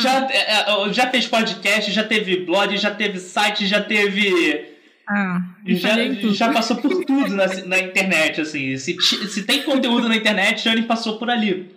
[0.00, 4.66] já, é, é, já fez podcast, já teve blog, já teve site, já teve.
[5.08, 5.96] Ah, já,
[6.32, 8.76] já passou por tudo na, na internet, assim.
[8.76, 11.74] Se, se tem conteúdo na internet, a Anne passou por ali.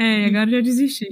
[0.00, 1.06] É, agora eu já desisti.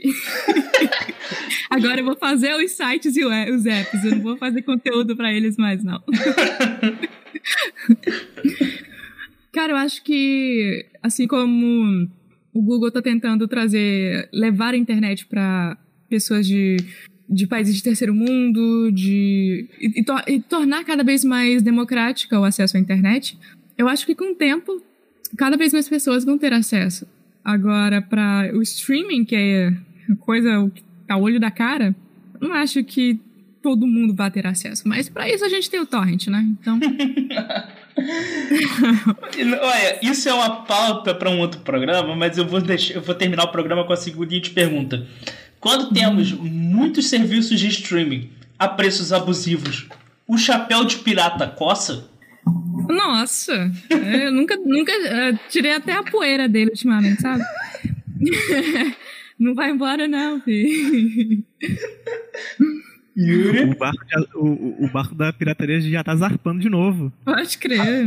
[1.69, 4.03] agora eu vou fazer os sites e os apps.
[4.03, 6.03] Eu não vou fazer conteúdo para eles mais, não.
[9.53, 12.09] Cara, eu acho que, assim como
[12.55, 15.77] o Google está tentando trazer, levar a internet para
[16.09, 16.79] pessoas de,
[17.29, 22.45] de países de terceiro mundo, de e, e, e, tornar cada vez mais democrática o
[22.45, 23.39] acesso à internet.
[23.77, 24.83] Eu acho que com o tempo,
[25.37, 27.07] cada vez mais pessoas vão ter acesso.
[27.45, 29.73] Agora, para o streaming, que é
[30.21, 30.71] coisa
[31.09, 31.95] a olho da cara,
[32.41, 33.19] não acho que
[33.63, 34.87] todo mundo vai ter acesso.
[34.87, 36.47] Mas para isso a gente tem o torrent, né?
[36.61, 36.79] Então.
[39.61, 43.15] Olha, isso é uma pauta para um outro programa, mas eu vou, deixar, eu vou
[43.15, 45.07] terminar o programa com a seguinte pergunta.
[45.59, 49.89] Quando temos muitos serviços de streaming a preços abusivos,
[50.27, 52.09] o chapéu de pirata coça?
[52.89, 57.43] Nossa, eu nunca, nunca uh, tirei até a poeira dele ultimamente, sabe?
[59.39, 61.45] não vai embora não, filho.
[63.17, 63.65] Yuri.
[63.65, 64.05] O barco,
[64.37, 67.13] o, o barco da pirataria já tá zarpando de novo.
[67.25, 68.05] Pode crer.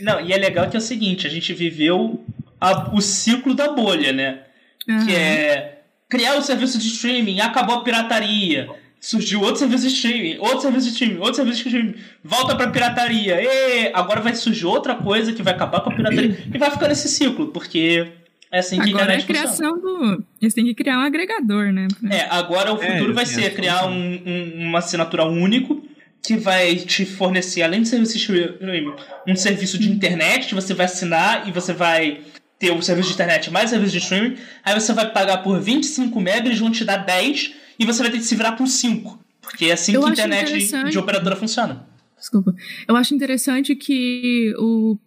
[0.00, 2.24] Não, e é legal que é o seguinte, a gente viveu
[2.60, 4.42] a, o ciclo da bolha, né?
[4.88, 5.06] Uhum.
[5.06, 8.68] Que é criar o serviço de streaming, acabou a pirataria.
[9.00, 12.68] Surgiu outro serviço de streaming, outro serviço de streaming, outro serviço de streaming, volta pra
[12.68, 13.40] pirataria.
[13.40, 16.36] E agora vai surgir outra coisa que vai acabar com a pirataria.
[16.52, 18.12] e vai ficar nesse ciclo, porque
[18.52, 20.16] é assim que agora a é a criação funciona.
[20.16, 20.24] do.
[20.42, 21.88] Eles têm que criar um agregador, né?
[22.10, 25.82] É, agora o é, futuro é, vai ser criar um, um, uma assinatura único
[26.22, 28.92] que vai te fornecer, além de serviço de streaming,
[29.26, 32.20] um serviço de internet que você vai assinar e você vai
[32.58, 34.36] ter o serviço de internet mais serviço de streaming.
[34.62, 38.10] Aí você vai pagar por 25 megas, eles vão te dar 10 e você vai
[38.12, 39.18] ter que se virar por 5.
[39.40, 41.86] Porque é assim Eu que a internet de, de operadora funciona.
[42.16, 42.54] Desculpa.
[42.86, 44.98] Eu acho interessante que o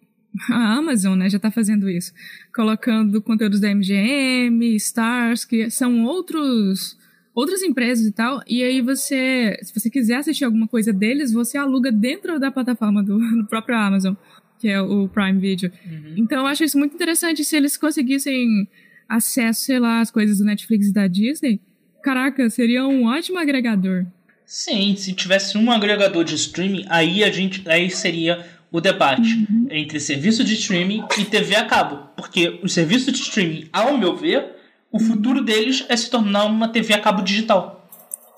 [0.49, 2.11] a Amazon, né, já está fazendo isso,
[2.55, 6.97] colocando conteúdos da MGM, Stars, que são outros
[7.36, 11.57] outras empresas e tal, e aí você, se você quiser assistir alguma coisa deles, você
[11.57, 14.13] aluga dentro da plataforma do, do próprio Amazon,
[14.59, 15.71] que é o Prime Video.
[15.86, 16.13] Uhum.
[16.17, 18.67] Então eu acho isso muito interessante se eles conseguissem
[19.09, 21.59] acesso, sei lá, às coisas do Netflix e da Disney.
[22.04, 24.06] Caraca, seria um ótimo agregador.
[24.45, 29.68] Sim, se tivesse um agregador de streaming, aí a gente aí seria o debate uhum.
[29.72, 32.10] entre serviço de streaming e TV a cabo.
[32.16, 34.51] Porque o serviço de streaming, ao meu ver,
[34.91, 37.89] o futuro deles é se tornar uma TV a cabo digital.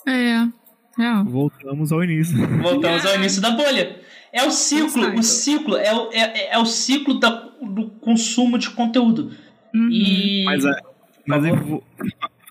[0.08, 1.02] É.
[1.02, 1.24] é.
[1.26, 2.38] Voltamos ao início.
[2.62, 4.00] Voltamos ao início da bolha.
[4.32, 7.30] É o ciclo, o ciclo, é o, é, é o ciclo da,
[7.62, 9.32] do consumo de conteúdo.
[9.74, 9.90] Uhum.
[9.90, 10.44] E...
[10.44, 10.72] Mas, é,
[11.26, 11.84] mas vou,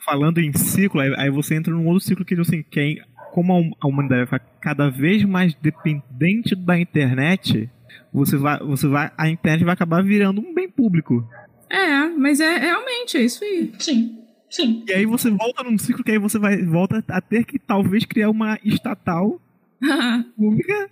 [0.04, 2.96] falando em ciclo, aí, aí, você entra num outro ciclo que, assim, que é,
[3.32, 7.70] como a humanidade vai cada vez mais dependente da internet,
[8.12, 11.28] você vai, você vai, a internet vai acabar virando um bem público.
[11.68, 13.72] É, mas é realmente é isso aí.
[13.78, 14.20] Sim.
[14.48, 14.84] Sim.
[14.86, 18.04] E aí você volta num ciclo que aí você vai volta a ter que talvez
[18.04, 19.40] criar uma estatal
[20.36, 20.90] pública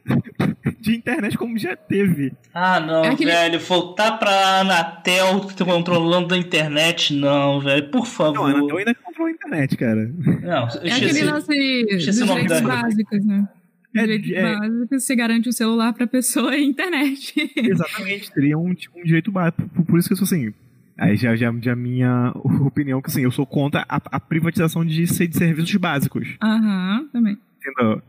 [0.81, 2.33] de internet como já teve.
[2.53, 3.31] Ah, não, é aquele...
[3.31, 3.61] velho.
[3.61, 7.91] Voltar pra Anatel controlando a internet, não, velho.
[7.91, 8.35] Por favor.
[8.35, 10.13] Não, a Anatel ainda controla a internet, cara.
[10.43, 13.49] Não, é aquele lance dos direitos básicos, né?
[13.95, 17.35] É, direito é, básico, você garante o celular pra pessoa e a internet.
[17.55, 19.69] Exatamente, teria um, um direito básico.
[19.69, 20.53] Por, por isso que eu sou assim.
[20.97, 22.33] Aí já, já, já minha
[22.65, 26.37] opinião que assim, eu sou contra a, a privatização de, de serviços básicos.
[26.43, 27.39] Aham, uhum, também.
[27.61, 28.03] Entendeu?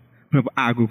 [0.55, 0.87] Água,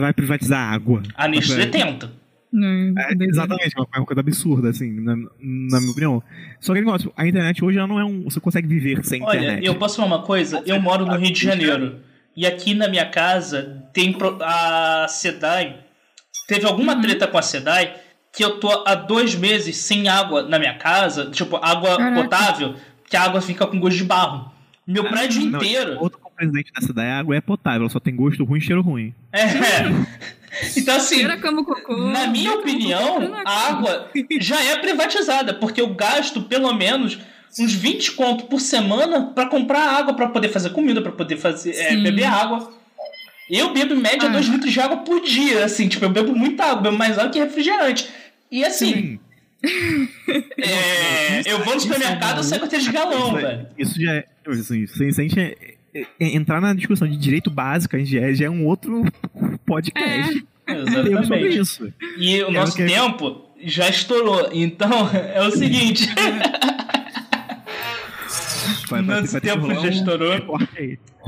[0.00, 1.02] vai privatizar água.
[1.14, 2.10] A Nestlé tenta.
[2.54, 6.22] É, exatamente, é uma coisa absurda, assim, na, na minha opinião.
[6.60, 8.24] Só que negócio, a internet hoje já não é um.
[8.24, 9.58] Você consegue viver sem Olha, internet.
[9.58, 10.62] Olha, eu posso falar uma coisa?
[10.64, 12.00] Eu moro no Rio de Janeiro.
[12.34, 15.80] E aqui na minha casa tem a SEDAI.
[16.46, 17.00] Teve alguma uhum.
[17.00, 17.94] treta com a SEDAI
[18.32, 22.22] que eu tô há dois meses sem água na minha casa, tipo, água Caraca.
[22.22, 22.74] potável,
[23.08, 24.52] que a água fica com gosto de barro.
[24.86, 25.96] Meu ah, prédio não, inteiro.
[25.98, 28.82] Outro componente dessa daí, a água é potável, ela só tem gosto ruim e cheiro
[28.82, 29.14] ruim.
[29.32, 29.46] É.
[30.74, 31.22] Então, assim,
[31.64, 34.10] cocô, na minha opinião, a água
[34.40, 37.18] já é privatizada, porque eu gasto pelo menos
[37.58, 41.72] uns 20 conto por semana para comprar água, para poder fazer comida, para poder fazer
[41.72, 42.72] é, beber água.
[43.50, 44.52] Eu bebo em média 2 ah.
[44.52, 47.38] litros de água por dia, assim, tipo, eu bebo muita água, bebo mais água que
[47.38, 48.08] refrigerante.
[48.50, 49.18] E assim.
[50.58, 53.66] é, eu vou no supermercado, e saio com de galão, velho.
[53.78, 54.24] Isso já é.
[54.48, 55.75] Assim, se a gente é, é,
[56.20, 59.04] entrar na discussão de direito básico, a gente já é, já é um outro
[59.64, 60.46] podcast.
[60.66, 61.58] É, exatamente.
[61.58, 61.92] Isso.
[62.18, 64.50] E o nosso tempo já estourou.
[64.52, 66.08] Então, é o seguinte.
[68.88, 70.58] Vai, vai, Nosso vai tempo já estourou.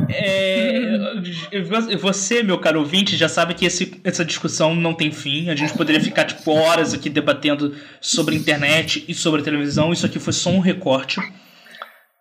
[0.09, 5.51] É, você, meu caro ouvinte, já sabe que esse, essa discussão não tem fim.
[5.51, 9.93] A gente poderia ficar tipo, horas aqui debatendo sobre internet e sobre televisão.
[9.93, 11.21] Isso aqui foi só um recorte.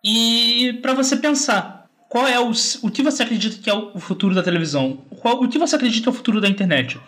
[0.04, 1.77] E para você pensar,
[2.08, 2.50] qual é o,
[2.82, 5.04] o que você acredita que é o futuro da televisão?
[5.20, 6.98] Qual, o que você acredita que é o futuro da internet?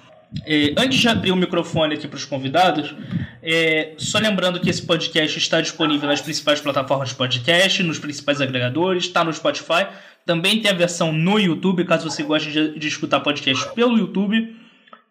[0.46, 2.94] É, antes de abrir o microfone aqui para os convidados,
[3.42, 8.40] é, só lembrando que esse podcast está disponível nas principais plataformas de podcast, nos principais
[8.40, 9.86] agregadores, está no Spotify.
[10.26, 14.54] Também tem a versão no YouTube, caso você goste de, de escutar podcast pelo YouTube.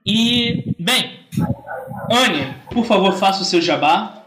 [0.06, 1.20] E, bem,
[2.12, 4.24] Anne, por favor, faça o seu jabá.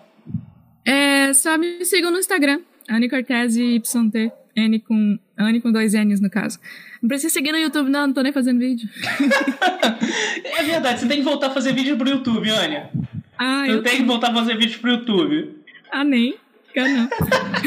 [0.85, 6.21] É, só me sigam no Instagram, Anne Cortez YT, N com, Anne com dois N's
[6.21, 6.59] no caso.
[7.01, 8.89] Não precisa seguir no YouTube, não, não tô nem fazendo vídeo.
[10.45, 12.91] é verdade, você tem que voltar a fazer vídeo pro YouTube, Ania.
[13.39, 15.57] Ah, eu tem que voltar a fazer vídeo pro YouTube.
[15.91, 16.35] Ah, nem.
[16.75, 17.09] Eu não.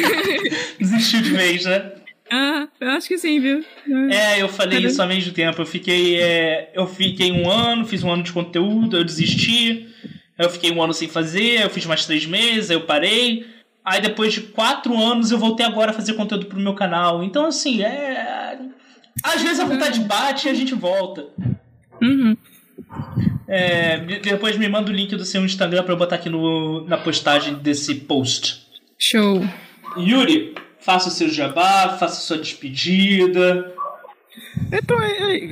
[0.79, 1.91] Desistiu de vez, né?
[2.31, 3.63] Ah, eu acho que sim, viu?
[4.09, 4.87] É, eu falei Cadê?
[4.87, 5.61] isso há mesmo tempo.
[5.61, 9.87] Eu fiquei, é, eu fiquei um ano, fiz um ano de conteúdo, eu desisti.
[10.37, 13.45] Eu fiquei um ano sem fazer, eu fiz mais três meses, eu parei.
[13.85, 17.23] Aí depois de quatro anos eu voltei agora a fazer conteúdo pro meu canal.
[17.23, 18.57] Então, assim, é.
[19.23, 21.27] Às vezes a vontade bate e a gente volta.
[22.01, 22.35] Uhum.
[23.47, 26.97] É, depois me manda o link do seu Instagram pra eu botar aqui no, na
[26.97, 28.65] postagem desse post.
[28.97, 29.47] Show.
[29.97, 33.73] Yuri, faça o seu jabá, faça a sua despedida.
[34.71, 35.47] Então, é, é,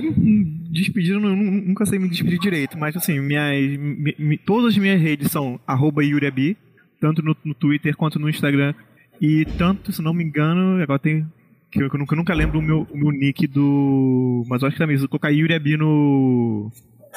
[0.72, 5.32] despedida, eu nunca sei me despedir direito, mas assim, minhas, mi, todas as minhas redes
[5.32, 6.58] são arroba YuriAbi,
[7.04, 8.74] tanto no, no Twitter quanto no Instagram.
[9.20, 11.28] E tanto, se não me engano, agora tem
[11.70, 14.46] que eu, nunca, eu nunca lembro o meu, o meu nick do.
[14.48, 15.60] Mas eu acho que também, se eu colocar Yuri.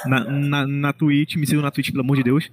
[0.04, 2.50] Na, na, na Twitch, me sigam na Twitch, pelo amor de Deus.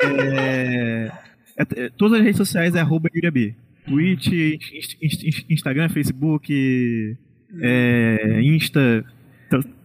[0.00, 1.10] É,
[1.56, 3.56] é, é, todas as redes sociais é arroba Yuri Abi.
[3.86, 7.16] Twitch, inst, inst, Instagram, Facebook,
[7.60, 9.04] é, Insta.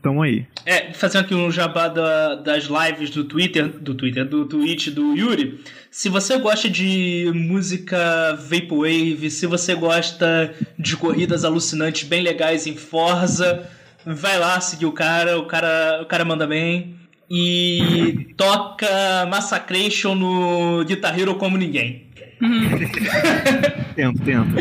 [0.02, 0.46] Tamo aí.
[0.66, 5.16] É, fazendo aqui um jabá da, das lives do Twitter, do Twitter, do Twitch do
[5.16, 5.62] Yuri.
[5.90, 12.76] Se você gosta de música Vaporwave, se você gosta de corridas alucinantes bem legais em
[12.76, 13.70] Forza,
[14.06, 16.96] vai lá seguir o cara, o cara, o cara manda bem.
[17.30, 22.08] E toca Massacration no Guitar Hero como ninguém.
[23.96, 24.56] tento, tento.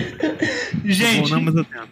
[0.84, 1.91] Gente, Bom, não, mas eu tento.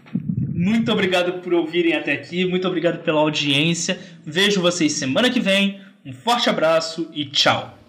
[0.60, 3.98] Muito obrigado por ouvirem até aqui, muito obrigado pela audiência.
[4.26, 5.80] Vejo vocês semana que vem.
[6.04, 7.79] Um forte abraço e tchau.